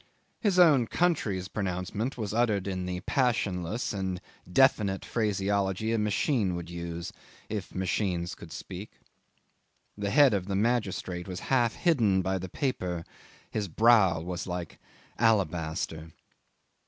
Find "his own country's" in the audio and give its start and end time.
0.39-1.47